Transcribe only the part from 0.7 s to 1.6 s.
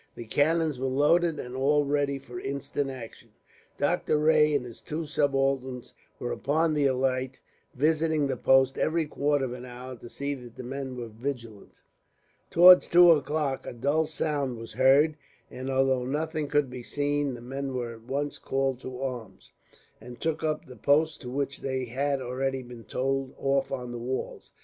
were loaded, and